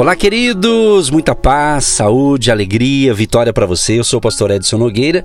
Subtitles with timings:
[0.00, 1.10] Olá, queridos!
[1.10, 3.98] Muita paz, saúde, alegria, vitória para você.
[3.98, 5.24] Eu sou o pastor Edson Nogueira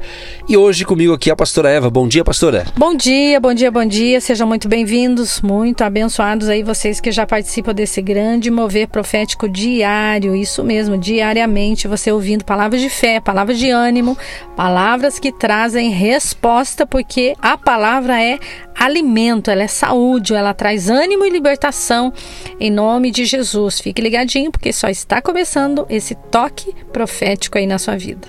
[0.50, 1.92] e hoje comigo aqui a pastora Eva.
[1.92, 2.66] Bom dia, pastora.
[2.76, 4.20] Bom dia, bom dia, bom dia.
[4.20, 10.36] Sejam muito bem-vindos, muito abençoados aí vocês que já participam desse grande mover profético diário.
[10.36, 14.18] Isso mesmo, diariamente você ouvindo palavras de fé, palavras de ânimo,
[14.56, 18.40] palavras que trazem resposta, porque a palavra é
[18.76, 22.12] alimento, ela é saúde, ela traz ânimo e libertação
[22.60, 23.80] em nome de Jesus.
[23.80, 28.28] Fique ligadinho porque só está começando esse toque profético aí na sua vida.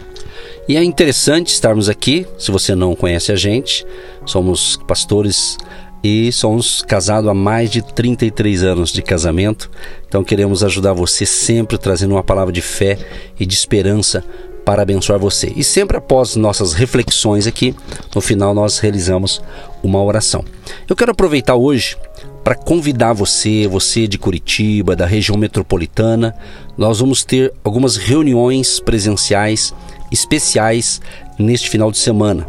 [0.67, 3.87] E é interessante estarmos aqui, se você não conhece a gente,
[4.25, 5.59] somos pastores
[6.03, 9.71] e somos casados há mais de 33 anos de casamento.
[10.09, 12.99] Então queremos ajudar você sempre trazendo uma palavra de fé
[13.39, 14.25] e de esperança
[14.65, 15.53] para abençoar você.
[15.55, 17.75] E sempre após nossas reflexões aqui,
[18.15, 19.43] no final nós realizamos
[19.83, 20.45] uma oração.
[20.89, 21.97] Eu quero aproveitar hoje
[22.45, 26.37] para convidar você, você de Curitiba, da região metropolitana,
[26.77, 29.75] nós vamos ter algumas reuniões presenciais
[30.13, 31.01] especiais
[31.39, 32.47] neste final de semana.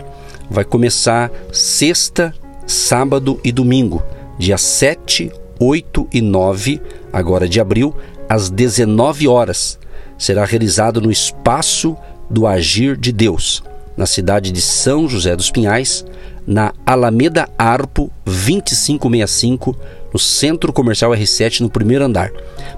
[0.50, 2.34] Vai começar sexta,
[2.68, 4.04] sábado e domingo,
[4.38, 6.82] dia 7, 8 e 9,
[7.14, 7.96] agora de abril,
[8.28, 9.80] às 19 horas
[10.18, 11.96] será realizado no Espaço
[12.30, 13.64] do Agir de Deus,
[13.96, 16.06] na cidade de São José dos Pinhais,
[16.46, 19.76] na Alameda Arpo 2565,
[20.14, 22.32] no Centro Comercial R7, no primeiro andar.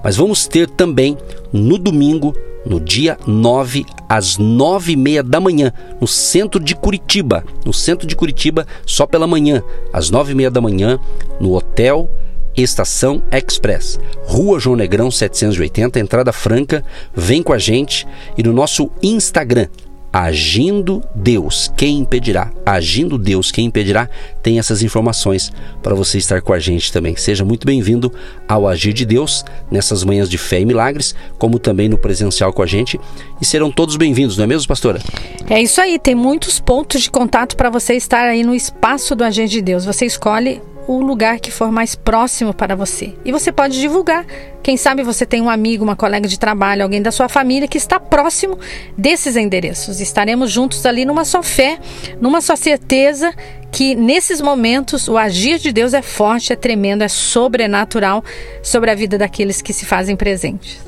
[0.04, 1.18] Mas vamos ter também
[1.52, 7.44] no domingo, no dia 9, às 9 e meia da manhã, no centro de Curitiba.
[7.66, 9.62] No centro de Curitiba, só pela manhã,
[9.94, 11.00] às 9 e meia da manhã,
[11.40, 12.10] no Hotel
[12.58, 16.84] Estação Express, Rua João Negrão 780, entrada franca.
[17.14, 19.68] Vem com a gente e no nosso Instagram,
[20.12, 22.52] Agindo Deus, quem impedirá?
[22.66, 24.10] Agindo Deus, quem impedirá?
[24.42, 25.52] Tem essas informações
[25.84, 27.16] para você estar com a gente também.
[27.16, 28.12] Seja muito bem-vindo
[28.48, 32.64] ao Agir de Deus nessas manhãs de fé e milagres, como também no presencial com
[32.64, 33.00] a gente.
[33.42, 35.02] E serão todos bem-vindos, não é mesmo, pastora?
[35.50, 39.24] É isso aí, tem muitos pontos de contato para você estar aí no espaço do
[39.24, 39.86] Agir de Deus.
[39.86, 43.14] Você escolhe o lugar que for mais próximo para você.
[43.26, 44.26] E você pode divulgar.
[44.64, 47.78] Quem sabe você tem um amigo, uma colega de trabalho, alguém da sua família que
[47.78, 48.58] está próximo
[48.98, 50.00] desses endereços.
[50.00, 51.78] Estaremos juntos ali numa só fé,
[52.22, 53.34] numa só certeza
[53.72, 58.24] que nesses momentos o agir de Deus é forte, é tremendo, é sobrenatural
[58.64, 60.80] sobre a vida daqueles que se fazem presentes.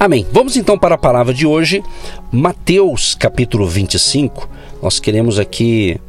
[0.00, 0.26] Amém.
[0.32, 1.82] Vamos então para a palavra de hoje,
[2.30, 4.48] Mateus capítulo 25.
[4.82, 6.00] Nós queremos aqui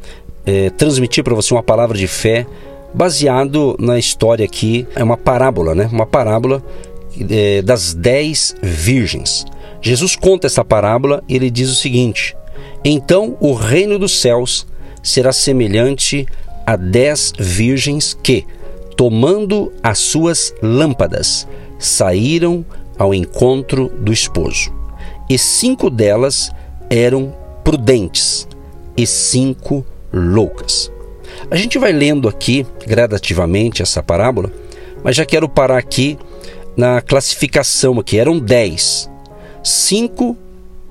[0.46, 2.46] é, transmitir para você uma palavra de fé
[2.92, 5.88] baseado na história aqui, é uma parábola, né?
[5.92, 6.62] Uma parábola
[7.28, 9.44] é, das dez virgens.
[9.80, 12.36] Jesus conta essa parábola e ele diz o seguinte:
[12.84, 14.66] Então o reino dos céus
[15.02, 16.26] será semelhante
[16.66, 18.44] a dez virgens que,
[18.96, 22.64] tomando as suas lâmpadas, saíram
[22.98, 24.72] ao encontro do esposo.
[25.28, 26.50] E cinco delas
[26.90, 27.34] eram
[27.64, 28.46] prudentes
[28.96, 30.90] e cinco loucas.
[31.48, 34.52] A gente vai lendo aqui gradativamente essa parábola,
[35.02, 36.18] mas já quero parar aqui
[36.76, 38.18] na classificação aqui.
[38.18, 39.08] Eram dez,
[39.62, 40.36] cinco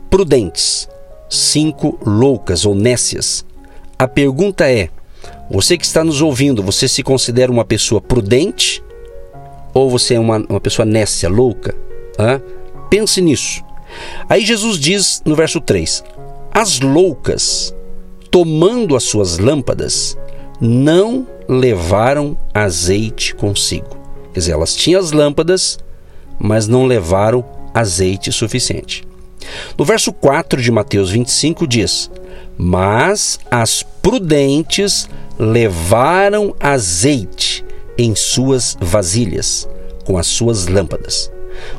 [0.10, 0.88] prudentes,
[1.30, 3.46] cinco loucas ou nécias.
[3.98, 4.90] A pergunta é:
[5.50, 8.84] você que está nos ouvindo, você se considera uma pessoa prudente
[9.74, 11.76] ou você é uma, uma pessoa nécia, louca?
[12.18, 12.42] Hã?
[12.90, 13.64] Pense nisso.
[14.28, 16.04] Aí Jesus diz no verso 3:
[16.52, 17.74] As loucas,
[18.32, 20.18] tomando as suas lâmpadas,
[20.60, 23.98] não levaram azeite consigo.
[24.34, 25.80] Quer dizer, elas tinham as lâmpadas,
[26.38, 27.44] mas não levaram
[27.74, 29.04] azeite suficiente.
[29.78, 32.12] No verso 4 de Mateus 25 diz:
[32.58, 37.64] Mas as prudentes levaram azeite
[37.98, 39.68] em suas vasilhas,
[40.06, 41.32] com as suas lâmpadas.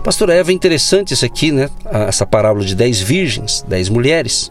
[0.05, 1.71] Pastor Eva, é interessante isso aqui, né?
[2.07, 4.51] Essa parábola de dez virgens, dez mulheres.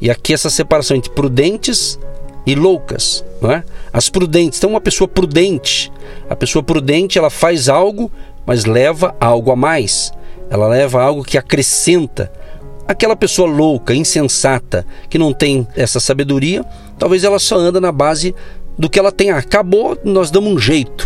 [0.00, 1.98] E aqui essa separação entre prudentes
[2.46, 3.64] e loucas, não é?
[3.92, 4.58] As prudentes.
[4.58, 5.92] Então, uma pessoa prudente,
[6.30, 8.10] a pessoa prudente, ela faz algo,
[8.46, 10.12] mas leva algo a mais.
[10.48, 12.30] Ela leva algo que acrescenta.
[12.86, 16.64] Aquela pessoa louca, insensata, que não tem essa sabedoria,
[16.96, 18.32] talvez ela só anda na base
[18.78, 19.30] do que ela tem.
[19.30, 21.05] Acabou, nós damos um jeito.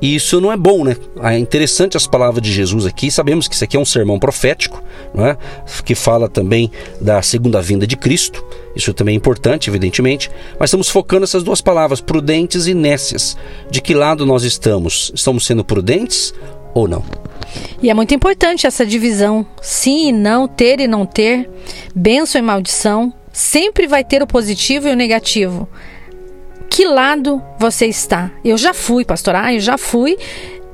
[0.00, 0.96] E isso não é bom, né?
[1.22, 3.10] É interessante as palavras de Jesus aqui.
[3.10, 5.36] Sabemos que isso aqui é um sermão profético, não é?
[5.84, 8.44] que fala também da segunda vinda de Cristo.
[8.76, 10.30] Isso também é importante, evidentemente.
[10.58, 13.36] Mas estamos focando essas duas palavras, prudentes e nécias.
[13.70, 15.10] De que lado nós estamos?
[15.14, 16.32] Estamos sendo prudentes
[16.74, 17.04] ou não?
[17.82, 21.50] E é muito importante essa divisão: sim e não, ter e não ter,
[21.94, 25.68] bênção e maldição, sempre vai ter o positivo e o negativo.
[26.78, 28.30] Que lado você está?
[28.44, 30.16] Eu já fui, pastor, ah, eu já fui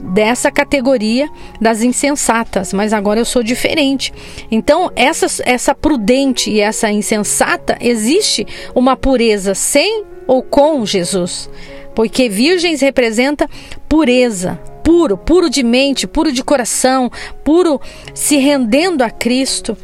[0.03, 4.13] dessa categoria das insensatas, mas agora eu sou diferente.
[4.51, 11.49] Então, essa, essa prudente e essa insensata, existe uma pureza sem ou com Jesus.
[11.95, 13.49] Porque virgens representa
[13.89, 17.11] pureza, puro, puro de mente, puro de coração,
[17.43, 17.81] puro
[18.13, 19.75] se rendendo a Cristo.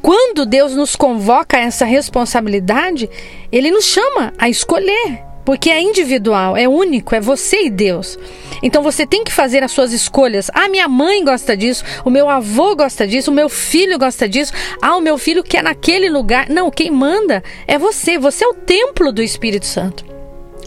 [0.00, 3.10] Quando Deus nos convoca a essa responsabilidade,
[3.50, 8.18] Ele nos chama a escolher, porque é individual, é único, é você e Deus.
[8.62, 10.50] Então você tem que fazer as suas escolhas.
[10.54, 14.52] Ah, minha mãe gosta disso, o meu avô gosta disso, o meu filho gosta disso.
[14.80, 16.48] Ah, o meu filho quer naquele lugar.
[16.48, 18.18] Não, quem manda é você.
[18.18, 20.13] Você é o templo do Espírito Santo.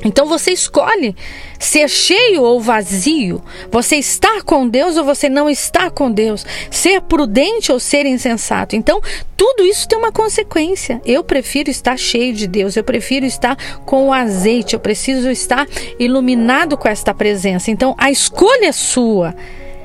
[0.03, 1.15] Então você escolhe
[1.59, 3.43] ser cheio ou vazio.
[3.71, 6.45] Você está com Deus ou você não está com Deus.
[6.69, 8.75] Ser prudente ou ser insensato.
[8.75, 9.01] Então,
[9.35, 11.01] tudo isso tem uma consequência.
[11.05, 12.75] Eu prefiro estar cheio de Deus.
[12.75, 14.73] Eu prefiro estar com o azeite.
[14.73, 15.67] Eu preciso estar
[15.99, 17.71] iluminado com esta presença.
[17.71, 19.35] Então, a escolha é sua.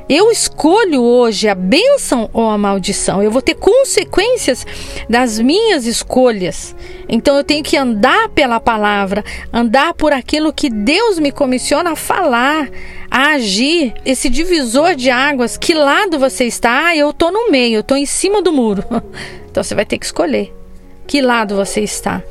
[0.09, 3.23] Eu escolho hoje a bênção ou a maldição.
[3.23, 4.67] Eu vou ter consequências
[5.09, 6.75] das minhas escolhas.
[7.09, 11.97] Então eu tenho que andar pela palavra, andar por aquilo que Deus me comissiona a
[11.97, 12.69] falar,
[13.11, 13.95] a agir.
[14.05, 16.87] Esse divisor de águas, que lado você está?
[16.87, 18.85] Ah, eu estou no meio, eu estou em cima do muro.
[19.53, 20.51] Então você vai ter que escolher.
[21.07, 22.23] Que lado você está?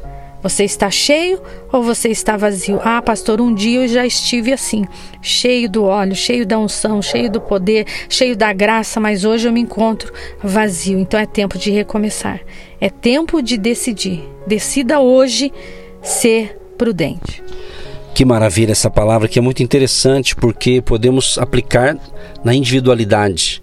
[0.42, 1.40] Você está cheio
[1.72, 2.80] ou você está vazio?
[2.84, 4.86] Ah, pastor, um dia eu já estive assim,
[5.22, 9.54] cheio do óleo, cheio da unção, cheio do poder, cheio da graça, mas hoje eu
[9.54, 10.12] me encontro
[10.44, 11.00] vazio.
[11.00, 12.40] Então é tempo de recomeçar.
[12.80, 14.24] É tempo de decidir.
[14.48, 15.52] Decida hoje
[16.02, 17.44] ser prudente.
[18.14, 21.98] Que maravilha essa palavra que é muito interessante porque podemos aplicar
[22.44, 23.62] na individualidade.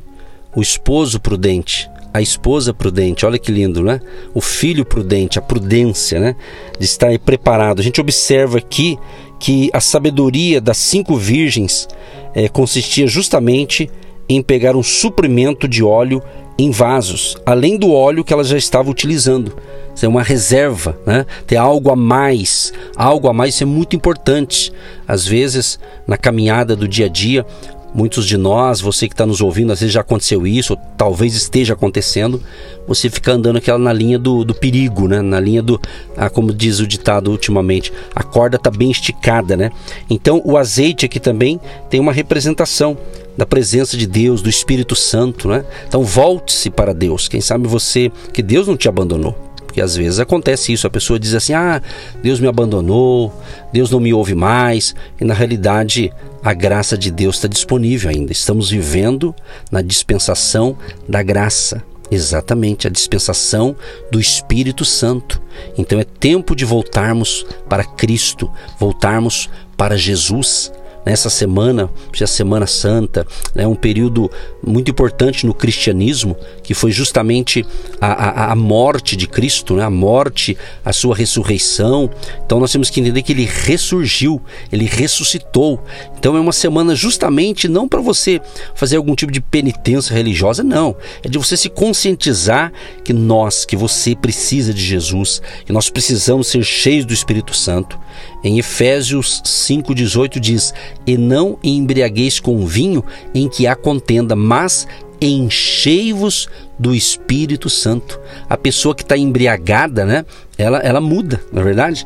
[0.54, 4.00] O esposo prudente, a esposa prudente, olha que lindo, né?
[4.34, 6.36] O filho prudente, a prudência, né?
[6.78, 7.80] De estar preparado.
[7.80, 8.98] A gente observa aqui
[9.38, 11.88] que a sabedoria das cinco virgens
[12.34, 13.90] é, consistia justamente
[14.28, 16.22] em pegar um suprimento de óleo
[16.58, 19.56] em vasos, além do óleo que ela já estava utilizando.
[19.94, 21.24] Isso é uma reserva, né?
[21.46, 24.72] Ter algo a mais, algo a mais, é muito importante.
[25.06, 27.46] Às vezes, na caminhada do dia a dia,
[27.94, 31.34] Muitos de nós, você que está nos ouvindo, às vezes já aconteceu isso, ou talvez
[31.34, 32.42] esteja acontecendo,
[32.86, 35.22] você fica andando aquela na linha do, do perigo, né?
[35.22, 35.80] na linha do,
[36.16, 39.56] ah, como diz o ditado ultimamente, a corda está bem esticada.
[39.56, 39.70] Né?
[40.08, 42.96] Então o azeite aqui também tem uma representação
[43.36, 45.48] da presença de Deus, do Espírito Santo.
[45.48, 45.64] Né?
[45.86, 47.26] Então volte-se para Deus.
[47.26, 49.47] Quem sabe você, que Deus não te abandonou.
[49.68, 51.82] Porque às vezes acontece isso, a pessoa diz assim: "Ah,
[52.22, 53.30] Deus me abandonou,
[53.70, 56.10] Deus não me ouve mais", e na realidade
[56.42, 58.32] a graça de Deus está disponível ainda.
[58.32, 59.34] Estamos vivendo
[59.70, 60.74] na dispensação
[61.06, 61.82] da graça.
[62.10, 63.76] Exatamente, a dispensação
[64.10, 65.38] do Espírito Santo.
[65.76, 68.50] Então é tempo de voltarmos para Cristo,
[68.80, 70.72] voltarmos para Jesus
[71.04, 71.90] nessa semana,
[72.20, 74.30] a Semana Santa, né, um período
[74.64, 77.64] muito importante no cristianismo, que foi justamente
[78.00, 79.84] a, a, a morte de Cristo, né?
[79.84, 82.10] a morte, a sua ressurreição.
[82.44, 85.82] Então nós temos que entender que ele ressurgiu, ele ressuscitou.
[86.18, 88.40] Então é uma semana justamente não para você
[88.74, 90.96] fazer algum tipo de penitência religiosa, não.
[91.22, 92.72] É de você se conscientizar
[93.04, 97.98] que nós, que você precisa de Jesus, que nós precisamos ser cheios do Espírito Santo.
[98.42, 100.74] Em Efésios 5,18 diz:
[101.06, 103.04] E não embriagueis com vinho
[103.34, 104.86] em que há contenda, mas
[105.20, 108.20] enchei-vos do Espírito Santo.
[108.48, 110.24] A pessoa que está embriagada, né?
[110.58, 112.04] Ela, ela muda, na é verdade.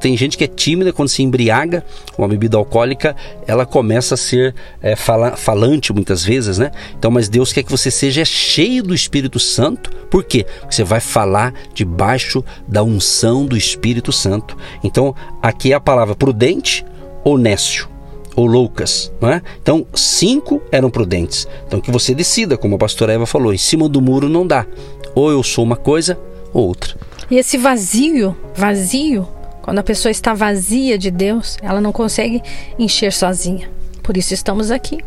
[0.00, 3.14] Tem gente que é tímida quando se embriaga com a bebida alcoólica,
[3.46, 6.72] ela começa a ser é, fala, falante muitas vezes, né?
[6.98, 9.88] Então, mas Deus quer que você seja cheio do Espírito Santo.
[10.10, 10.44] Por quê?
[10.60, 14.56] Porque você vai falar debaixo da unção do Espírito Santo.
[14.82, 16.84] Então, aqui é a palavra prudente
[17.22, 17.88] ou nécio
[18.34, 19.42] ou loucas, não é?
[19.62, 21.46] Então, cinco eram prudentes.
[21.68, 24.66] Então, que você decida, como a pastora Eva falou, em cima do muro não dá.
[25.14, 26.18] Ou eu sou uma coisa
[26.52, 26.96] ou outra.
[27.30, 29.28] E esse vazio, vazio,
[29.62, 32.42] quando a pessoa está vazia de Deus, ela não consegue
[32.78, 33.70] encher sozinha.
[34.02, 34.98] Por isso estamos aqui,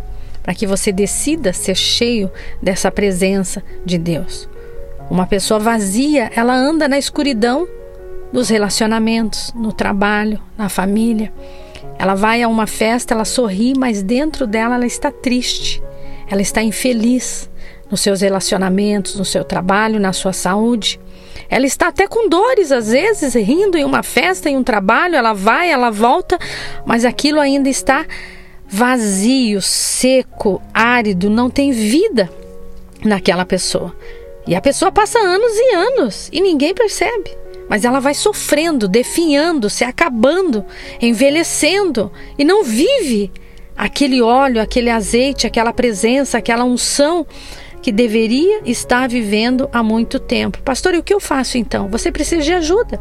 [0.41, 2.31] para que você decida ser cheio
[2.62, 4.48] dessa presença de Deus.
[5.10, 7.67] Uma pessoa vazia, ela anda na escuridão
[8.31, 11.31] dos relacionamentos, no trabalho, na família.
[12.00, 15.81] Ela vai a uma festa, ela sorri, mas dentro dela ela está triste.
[16.29, 17.50] Ela está infeliz
[17.89, 21.00] nos seus relacionamentos, no seu trabalho, na sua saúde.
[21.50, 25.16] Ela está até com dores, às vezes, rindo em uma festa, em um trabalho.
[25.16, 26.38] Ela vai, ela volta,
[26.86, 28.06] mas aquilo ainda está
[28.68, 32.30] vazio, seco, árido, não tem vida
[33.04, 33.96] naquela pessoa.
[34.48, 37.32] E a pessoa passa anos e anos e ninguém percebe.
[37.68, 40.64] mas ela vai sofrendo, definhando, se acabando,
[41.02, 43.32] envelhecendo e não vive
[43.75, 47.25] aquele óleo, aquele azeite, aquela presença, aquela unção
[47.86, 50.60] que deveria estar vivendo há muito tempo.
[50.63, 51.88] Pastor, e o que eu faço então?
[51.89, 53.00] Você precisa de ajuda.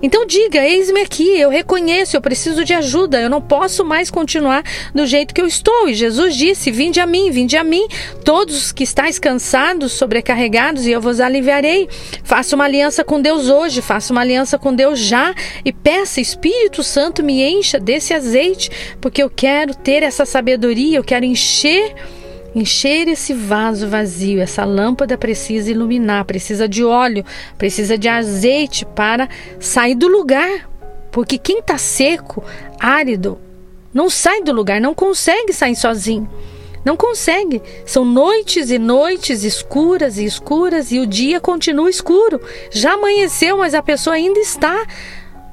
[0.00, 4.62] Então diga: eis-me aqui, eu reconheço, eu preciso de ajuda, eu não posso mais continuar
[4.94, 5.88] do jeito que eu estou.
[5.88, 7.84] E Jesus disse: Vinde a mim, vinde a mim,
[8.24, 11.88] todos os que estáis cansados, sobrecarregados, e eu vos aliviarei.
[12.22, 16.84] Faça uma aliança com Deus hoje, faça uma aliança com Deus já e peça: Espírito
[16.84, 21.92] Santo, me encha desse azeite, porque eu quero ter essa sabedoria, eu quero encher
[22.54, 24.40] encher esse vaso vazio.
[24.40, 27.24] Essa lâmpada precisa iluminar, precisa de óleo,
[27.56, 29.28] precisa de azeite para
[29.58, 30.68] sair do lugar.
[31.10, 32.42] Porque quem está seco,
[32.80, 33.38] árido,
[33.92, 36.28] não sai do lugar, não consegue sair sozinho.
[36.84, 37.62] Não consegue.
[37.86, 42.40] São noites e noites escuras e escuras e o dia continua escuro.
[42.70, 44.86] Já amanheceu, mas a pessoa ainda está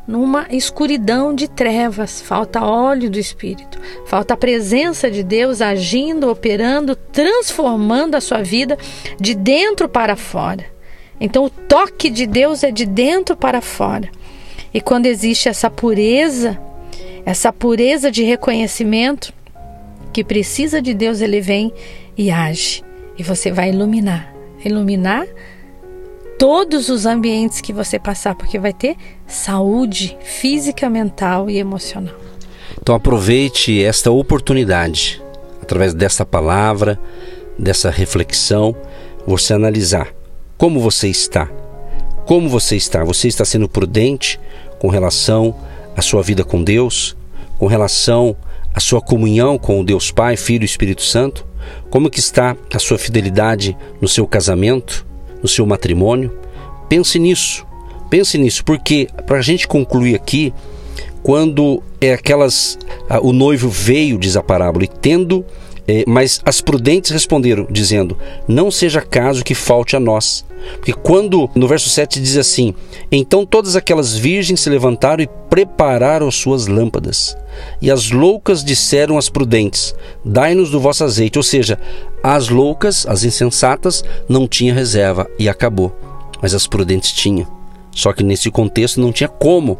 [0.09, 6.95] numa escuridão de trevas, falta óleo do Espírito, falta a presença de Deus agindo, operando,
[6.95, 8.75] transformando a sua vida
[9.19, 10.65] de dentro para fora.
[11.21, 14.09] Então, o toque de Deus é de dentro para fora.
[14.73, 16.59] E quando existe essa pureza,
[17.23, 19.31] essa pureza de reconhecimento
[20.11, 21.71] que precisa de Deus, ele vem
[22.17, 22.83] e age.
[23.15, 25.25] E você vai iluminar iluminar
[26.39, 28.96] todos os ambientes que você passar, porque vai ter
[29.27, 32.15] saúde física, mental e emocional.
[32.81, 35.22] Então aproveite esta oportunidade,
[35.62, 36.98] através desta palavra,
[37.58, 38.74] dessa reflexão,
[39.27, 40.08] você analisar
[40.58, 41.50] como você está.
[42.25, 43.03] Como você está?
[43.03, 44.39] Você está sendo prudente
[44.79, 45.53] com relação
[45.96, 47.17] à sua vida com Deus,
[47.58, 48.36] com relação
[48.74, 51.46] à sua comunhão com o Deus Pai, Filho e Espírito Santo?
[51.89, 55.08] Como que está a sua fidelidade no seu casamento?
[55.41, 56.31] No seu matrimônio.
[56.88, 57.65] Pense nisso,
[58.10, 60.53] pense nisso, porque para a gente concluir aqui,
[61.22, 62.77] quando é aquelas,
[63.22, 65.46] o noivo veio, diz a parábola, e tendo,
[65.88, 68.17] é, mas as prudentes responderam, dizendo:
[68.48, 70.46] Não seja caso que falte a nós.
[70.75, 72.74] Porque quando no verso 7 diz assim:
[73.12, 77.36] Então todas aquelas virgens se levantaram e prepararam suas lâmpadas.
[77.81, 81.37] E as loucas disseram às prudentes: Dai-nos do vosso azeite.
[81.37, 81.79] Ou seja,
[82.23, 85.95] as loucas, as insensatas, não tinham reserva e acabou.
[86.41, 87.47] Mas as prudentes tinham.
[87.91, 89.77] Só que nesse contexto não tinha como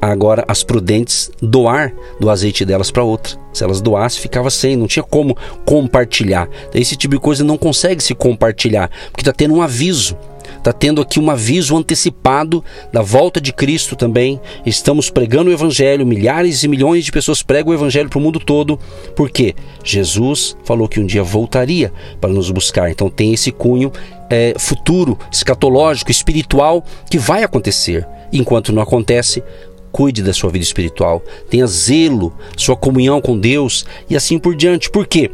[0.00, 3.38] agora as prudentes doar do azeite delas para outra.
[3.52, 6.48] Se elas doassem, ficava sem, não tinha como compartilhar.
[6.74, 10.16] Esse tipo de coisa não consegue se compartilhar, porque está tendo um aviso.
[10.62, 14.40] Está tendo aqui um aviso antecipado da volta de Cristo também.
[14.64, 18.38] Estamos pregando o Evangelho, milhares e milhões de pessoas pregam o Evangelho para o mundo
[18.38, 18.78] todo,
[19.16, 22.92] porque Jesus falou que um dia voltaria para nos buscar.
[22.92, 23.90] Então tem esse cunho
[24.30, 28.06] é, futuro, escatológico, espiritual que vai acontecer.
[28.32, 29.42] Enquanto não acontece,
[29.90, 34.88] cuide da sua vida espiritual, tenha zelo, sua comunhão com Deus e assim por diante.
[34.88, 35.28] Porque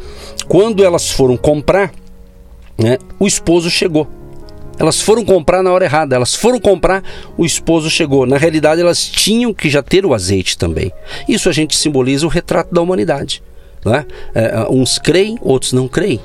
[0.49, 1.93] quando elas foram comprar,
[2.79, 4.09] né, o esposo chegou.
[4.79, 7.03] Elas foram comprar na hora errada, elas foram comprar,
[7.37, 8.27] o esposo chegou.
[8.27, 10.93] Na realidade, elas tinham que já ter o azeite também.
[11.29, 13.43] Isso a gente simboliza o retrato da humanidade.
[13.85, 14.07] Né?
[14.35, 16.21] É, uns creem, outros não creem.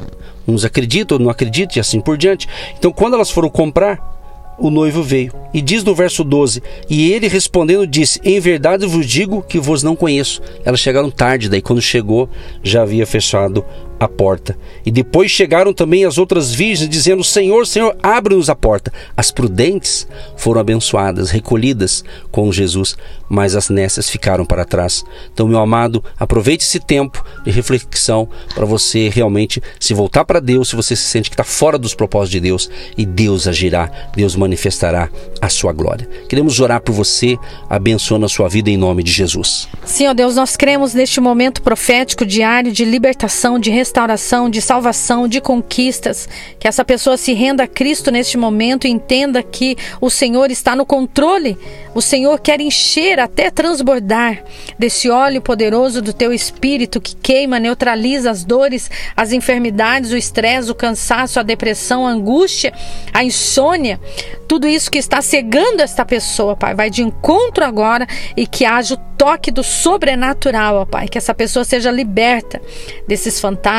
[0.47, 2.47] Uns acreditam, outros não acreditam e assim por diante.
[2.77, 4.13] Então, quando elas foram comprar,
[4.57, 5.33] o noivo veio.
[5.53, 9.83] E diz no verso 12: E ele respondendo disse: Em verdade vos digo que vos
[9.83, 10.41] não conheço.
[10.63, 12.29] Elas chegaram tarde, daí quando chegou
[12.61, 13.65] já havia fechado
[14.05, 14.57] a porta.
[14.85, 18.91] E depois chegaram também as outras virgens, dizendo: Senhor, Senhor, abre-nos a porta.
[19.15, 20.07] As prudentes
[20.37, 22.95] foram abençoadas, recolhidas com Jesus,
[23.29, 25.03] mas as nécias ficaram para trás.
[25.33, 30.69] Então, meu amado, aproveite esse tempo de reflexão para você realmente se voltar para Deus,
[30.69, 34.35] se você se sente que está fora dos propósitos de Deus, e Deus agirá, Deus
[34.35, 35.09] manifestará
[35.41, 36.07] a sua glória.
[36.27, 37.37] Queremos orar por você,
[37.69, 39.67] abençoando a sua vida em nome de Jesus.
[40.07, 45.27] Ó Deus, nós cremos neste momento profético diário de libertação, de restauração restauração, de salvação,
[45.27, 46.27] de conquistas.
[46.59, 50.75] Que essa pessoa se renda a Cristo neste momento e entenda que o Senhor está
[50.75, 51.55] no controle.
[51.93, 54.43] O Senhor quer encher até transbordar
[54.79, 60.71] desse óleo poderoso do teu espírito que queima, neutraliza as dores, as enfermidades, o estresse,
[60.71, 62.73] o cansaço, a depressão, a angústia,
[63.13, 63.99] a insônia.
[64.47, 68.95] Tudo isso que está cegando esta pessoa, Pai, vai de encontro agora e que haja
[68.95, 72.61] o toque do sobrenatural, ó Pai, que essa pessoa seja liberta
[73.07, 73.72] desses fantasmas,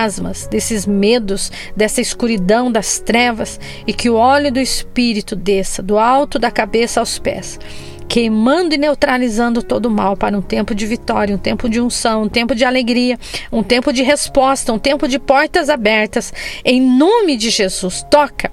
[0.50, 6.38] desses medos, dessa escuridão das trevas e que o óleo do Espírito desça do alto
[6.38, 7.58] da cabeça aos pés
[8.06, 12.22] queimando e neutralizando todo o mal para um tempo de vitória, um tempo de unção,
[12.22, 13.18] um tempo de alegria,
[13.50, 16.32] um tempo de resposta, um tempo de portas abertas.
[16.64, 18.52] Em nome de Jesus, toca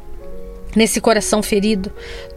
[0.76, 1.92] nesse coração ferido,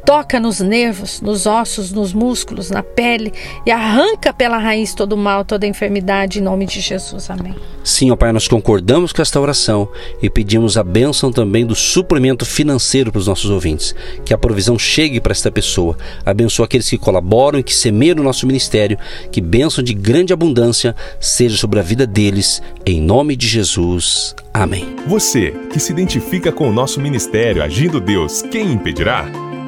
[0.04, 3.32] toca nos nervos, nos ossos, nos músculos, na pele
[3.66, 7.30] e arranca pela raiz todo o mal, toda a enfermidade, em nome de Jesus.
[7.30, 7.54] Amém.
[7.82, 9.88] Sim, ó Pai, nós concordamos com esta oração
[10.22, 13.94] e pedimos a bênção também do suplemento financeiro para os nossos ouvintes.
[14.24, 15.96] Que a provisão chegue para esta pessoa.
[16.24, 18.98] Abençoa aqueles que colaboram e que semeiam no nosso ministério.
[19.30, 22.62] Que bênção de grande abundância seja sobre a vida deles.
[22.86, 24.34] Em nome de Jesus.
[24.52, 24.96] Amém.
[25.06, 29.53] Você que se identifica com o nosso ministério Agindo Deus, quem impedirá?